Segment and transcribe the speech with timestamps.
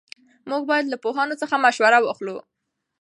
[0.49, 2.37] موږ باید له پوهانو څخه مشوره واخلو.